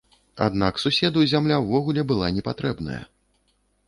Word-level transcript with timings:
Аднак 0.45 0.79
суседу 0.83 1.25
зямля 1.33 1.59
ўвогуле 1.65 2.05
была 2.13 2.31
не 2.39 2.43
патрэбная. 2.49 2.99